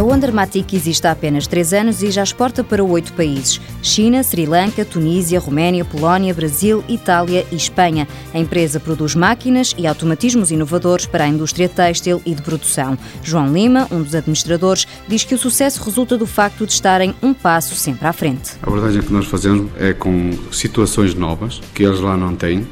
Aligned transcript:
A 0.00 0.02
Wondermatic 0.02 0.72
existe 0.72 1.06
há 1.06 1.10
apenas 1.10 1.46
3 1.46 1.74
anos 1.74 2.02
e 2.02 2.10
já 2.10 2.22
exporta 2.22 2.64
para 2.64 2.82
oito 2.82 3.12
países: 3.12 3.60
China, 3.82 4.22
Sri 4.22 4.46
Lanka, 4.46 4.82
Tunísia, 4.82 5.38
Roménia, 5.38 5.84
Polónia, 5.84 6.32
Brasil, 6.32 6.82
Itália 6.88 7.46
e 7.52 7.54
Espanha. 7.54 8.08
A 8.32 8.38
empresa 8.38 8.80
produz 8.80 9.14
máquinas 9.14 9.74
e 9.76 9.86
automatismos 9.86 10.50
inovadores 10.50 11.04
para 11.04 11.24
a 11.24 11.28
indústria 11.28 11.68
têxtil 11.68 12.22
e 12.24 12.34
de 12.34 12.40
produção. 12.40 12.96
João 13.22 13.52
Lima, 13.52 13.86
um 13.90 14.02
dos 14.02 14.14
administradores, 14.14 14.86
diz 15.06 15.22
que 15.22 15.34
o 15.34 15.38
sucesso 15.38 15.84
resulta 15.84 16.16
do 16.16 16.26
facto 16.26 16.64
de 16.64 16.72
estarem 16.72 17.14
um 17.22 17.34
passo 17.34 17.74
sempre 17.74 18.06
à 18.06 18.12
frente. 18.14 18.52
A 18.62 18.68
abordagem 18.68 19.02
que 19.02 19.12
nós 19.12 19.26
fazemos 19.26 19.70
é 19.78 19.92
com 19.92 20.30
situações 20.50 21.14
novas 21.14 21.60
que 21.74 21.82
eles 21.82 22.00
lá 22.00 22.16
não 22.16 22.34
têm 22.34 22.66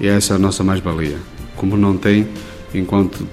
e 0.00 0.08
essa 0.08 0.32
é 0.32 0.36
a 0.36 0.38
nossa 0.40 0.64
mais-valia. 0.64 1.18
Como 1.54 1.76
não 1.76 1.96
têm, 1.96 2.26
enquanto 2.74 3.24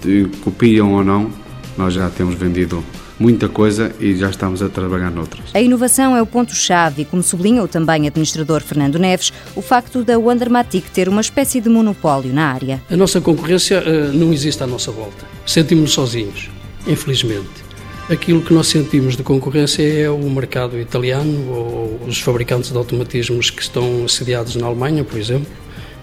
copiam 0.43 0.93
ou 0.93 1.03
não, 1.03 1.31
nós 1.75 1.95
já 1.95 2.11
temos 2.11 2.35
vendido 2.35 2.83
muita 3.19 3.49
coisa 3.49 3.91
e 3.99 4.15
já 4.15 4.29
estamos 4.29 4.61
a 4.61 4.69
trabalhar 4.69 5.11
noutras. 5.11 5.49
A 5.53 5.61
inovação 5.61 6.15
é 6.15 6.21
o 6.21 6.25
ponto-chave 6.25 7.01
e, 7.01 7.05
como 7.05 7.21
sublinhou 7.21 7.67
também 7.67 8.03
o 8.03 8.07
administrador 8.07 8.61
Fernando 8.61 8.97
Neves, 8.97 9.33
o 9.55 9.61
facto 9.61 10.03
da 10.03 10.17
Wondermatic 10.17 10.89
ter 10.91 11.09
uma 11.09 11.21
espécie 11.21 11.59
de 11.59 11.69
monopólio 11.69 12.33
na 12.33 12.51
área. 12.51 12.81
A 12.89 12.95
nossa 12.95 13.19
concorrência 13.19 13.81
uh, 13.81 14.13
não 14.13 14.31
existe 14.31 14.63
à 14.63 14.67
nossa 14.67 14.91
volta. 14.91 15.25
Sentimos-nos 15.45 15.91
sozinhos, 15.91 16.49
infelizmente. 16.87 17.69
Aquilo 18.09 18.41
que 18.41 18.53
nós 18.53 18.67
sentimos 18.67 19.15
de 19.15 19.21
concorrência 19.21 19.83
é 19.83 20.09
o 20.09 20.29
mercado 20.29 20.79
italiano 20.79 21.51
ou 21.51 21.99
os 22.07 22.19
fabricantes 22.19 22.71
de 22.71 22.77
automatismos 22.77 23.51
que 23.51 23.61
estão 23.61 24.07
sediados 24.07 24.55
na 24.55 24.65
Alemanha, 24.65 25.03
por 25.03 25.19
exemplo, 25.19 25.51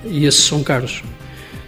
e 0.05 0.25
esses 0.25 0.45
são 0.45 0.63
caros. 0.63 1.03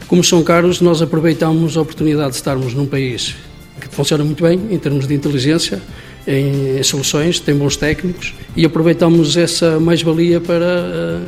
Como 0.07 0.23
são 0.23 0.43
caros, 0.45 0.80
nós 0.80 1.02
aproveitamos 1.02 1.77
a 1.77 1.80
oportunidade 1.80 2.30
de 2.30 2.37
estarmos 2.37 2.73
num 2.73 2.87
país 2.87 3.35
que 3.78 3.88
funciona 3.88 4.24
muito 4.24 4.42
bem 4.42 4.60
em 4.71 4.79
termos 4.79 5.07
de 5.07 5.15
inteligência, 5.15 5.80
em, 6.29 6.82
soluções, 6.82 7.40
tem 7.40 7.57
bons 7.57 7.76
técnicos 7.76 8.35
e 8.54 8.65
aproveitamos 8.66 9.37
essa 9.37 9.80
mais-valia 9.80 10.40
para 10.40 10.66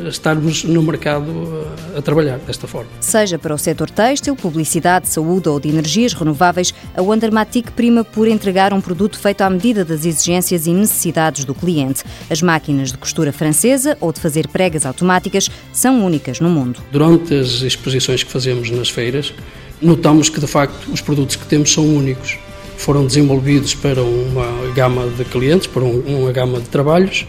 uh, 0.05 0.09
estarmos 0.09 0.63
no 0.65 0.83
mercado 0.83 1.31
uh, 1.31 1.99
a 1.99 2.03
trabalhar 2.03 2.39
desta 2.39 2.67
forma. 2.67 2.91
Seja 3.01 3.39
para 3.39 3.55
o 3.55 3.59
setor 3.59 3.89
têxtil, 3.89 4.37
publicidade, 4.37 5.09
saúde 5.09 5.49
ou 5.49 5.59
de 5.59 5.71
energias 5.71 6.13
renováveis, 6.13 6.75
a 6.95 7.01
Wondermatic 7.01 7.71
prima 7.73 8.05
por 8.05 8.29
entregar 8.29 8.75
um 8.75 8.81
produto 8.81 9.19
feito 9.19 9.41
à 9.41 9.49
medida 9.49 9.87
das 9.87 10.05
exigências 10.05 10.67
e 10.67 10.73
necessidades 10.73 11.47
do 11.47 11.55
cliente. 11.55 12.05
As 12.29 12.43
máquinas 12.43 12.93
de 12.93 12.99
costura 12.99 13.33
francesa 13.33 13.97
ou 14.01 14.13
de 14.13 14.21
fazer 14.21 14.49
pregas 14.49 14.85
automáticas 14.85 15.49
são 15.73 16.05
únicas 16.05 16.41
no 16.41 16.51
mundo. 16.51 16.81
Durante 16.93 17.35
as 17.35 17.63
exposições 17.63 18.23
que 18.23 18.31
fazemos 18.31 18.71
nas 18.71 18.91
feiras, 18.91 19.33
notamos 19.81 20.29
que 20.29 20.41
de 20.41 20.47
facto 20.47 20.91
os 20.93 21.01
produtos 21.01 21.37
que 21.37 21.47
temos 21.47 21.73
são 21.73 21.85
únicos. 21.85 22.39
Foram 22.77 23.07
desenvolvidos 23.07 23.75
para 23.75 24.03
uma 24.03 24.73
gama 24.75 25.07
de 25.07 25.25
clientes, 25.25 25.67
para 25.67 25.83
uma 25.85 26.33
gama 26.33 26.61
de 26.61 26.69
trabalhos, 26.69 27.27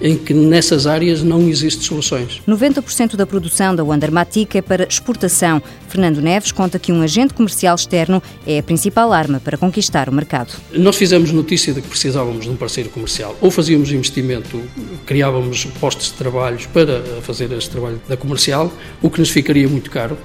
em 0.00 0.16
que 0.16 0.34
nessas 0.34 0.86
áreas 0.86 1.22
não 1.22 1.48
existem 1.48 1.82
soluções. 1.82 2.40
90% 2.48 3.14
da 3.14 3.26
produção 3.26 3.76
da 3.76 3.84
Wondermatic 3.84 4.56
é 4.56 4.62
para 4.62 4.84
exportação. 4.84 5.62
Fernando 5.88 6.20
Neves 6.20 6.52
conta 6.52 6.78
que 6.78 6.90
um 6.90 7.02
agente 7.02 7.34
comercial 7.34 7.74
externo 7.74 8.22
é 8.46 8.58
a 8.58 8.62
principal 8.62 9.12
arma 9.12 9.40
para 9.40 9.56
conquistar 9.56 10.08
o 10.08 10.12
mercado. 10.12 10.54
Nós 10.72 10.96
fizemos 10.96 11.30
notícia 11.32 11.72
de 11.72 11.80
que 11.80 11.88
precisávamos 11.88 12.44
de 12.44 12.50
um 12.50 12.56
parceiro 12.56 12.90
comercial. 12.90 13.36
Ou 13.40 13.50
fazíamos 13.50 13.92
investimento, 13.92 14.60
criávamos 15.06 15.64
postos 15.80 16.06
de 16.06 16.14
trabalho 16.14 16.58
para 16.72 17.02
fazer 17.22 17.52
este 17.52 17.70
trabalho 17.70 18.00
da 18.08 18.16
comercial, 18.16 18.72
o 19.00 19.10
que 19.10 19.20
nos 19.20 19.30
ficaria 19.30 19.68
muito 19.68 19.90
caro 19.90 20.16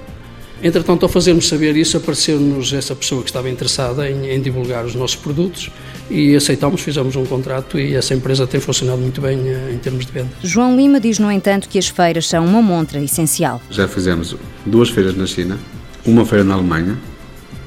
Entretanto, 0.62 1.04
ao 1.04 1.08
fazermos 1.08 1.48
saber 1.48 1.76
isso, 1.76 1.96
apareceu-nos 1.96 2.72
essa 2.72 2.94
pessoa 2.94 3.22
que 3.22 3.30
estava 3.30 3.48
interessada 3.48 4.08
em, 4.10 4.30
em, 4.30 4.40
divulgar 4.40 4.84
os 4.84 4.94
nossos 4.94 5.16
produtos 5.16 5.70
e 6.10 6.36
aceitámos, 6.36 6.82
fizemos 6.82 7.16
um 7.16 7.24
contrato 7.24 7.78
e 7.78 7.94
essa 7.94 8.14
empresa 8.14 8.46
tem 8.46 8.60
funcionado 8.60 9.00
muito 9.00 9.20
bem 9.20 9.38
eh, 9.48 9.72
em 9.72 9.78
termos 9.78 10.04
de 10.04 10.12
venda. 10.12 10.28
João 10.42 10.76
Lima 10.76 11.00
diz, 11.00 11.18
no 11.18 11.32
entanto, 11.32 11.68
que 11.68 11.78
as 11.78 11.88
feiras 11.88 12.26
são 12.26 12.44
uma 12.44 12.60
montra 12.60 13.02
essencial. 13.02 13.60
Já 13.70 13.88
fizemos 13.88 14.36
duas 14.66 14.90
feiras 14.90 15.16
na 15.16 15.26
China, 15.26 15.58
uma 16.04 16.26
feira 16.26 16.44
na 16.44 16.54
Alemanha, 16.54 16.98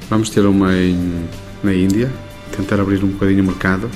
vamos 0.10 0.30
ter 0.30 0.46
uma 0.46 0.76
em, 0.76 1.26
na 1.64 1.74
Índia, 1.74 2.12
tentar 2.56 2.80
abrir 2.80 3.04
um 3.04 3.08
bocadinho 3.08 3.42
o 3.42 3.48
mercado, 3.48 3.90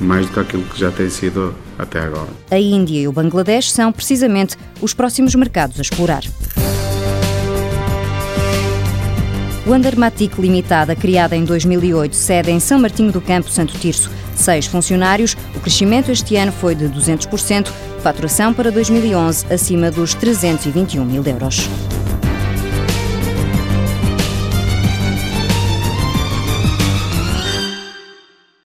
mais 0.00 0.26
do 0.26 0.32
que 0.32 0.40
aquilo 0.40 0.62
que 0.64 0.80
já 0.80 0.90
tem 0.90 1.08
sido 1.08 1.54
até 1.78 2.00
agora. 2.00 2.30
A 2.50 2.58
Índia 2.58 3.00
e 3.00 3.06
o 3.06 3.12
Bangladesh 3.12 3.70
são 3.70 3.92
precisamente 3.92 4.56
os 4.80 4.92
próximos 4.92 5.34
mercados 5.36 5.78
a 5.78 5.82
explorar. 5.82 6.22
O 9.70 9.72
Andermatic 9.72 10.36
Limitada, 10.36 10.96
criada 10.96 11.36
em 11.36 11.44
2008, 11.44 12.16
sede 12.16 12.50
em 12.50 12.58
São 12.58 12.76
Martinho 12.80 13.12
do 13.12 13.20
Campo, 13.20 13.48
Santo 13.48 13.78
Tirso. 13.78 14.10
Seis 14.34 14.66
funcionários. 14.66 15.36
O 15.54 15.60
crescimento 15.60 16.10
este 16.10 16.34
ano 16.34 16.50
foi 16.50 16.74
de 16.74 16.86
200%. 16.86 17.68
Faturação 18.02 18.52
para 18.52 18.72
2011 18.72 19.46
acima 19.48 19.88
dos 19.88 20.12
321 20.14 21.04
mil 21.04 21.24
euros. 21.24 21.68